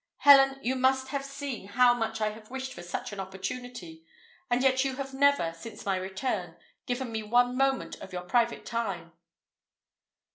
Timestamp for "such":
2.81-3.13